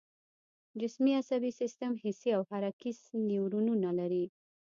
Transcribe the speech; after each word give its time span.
جسمي 0.81 1.11
عصبي 1.19 1.51
سیستم 1.59 1.91
حسي 2.03 2.29
او 2.37 2.41
حرکي 2.49 2.91
نیورونونه 3.27 3.89
لري 3.99 4.25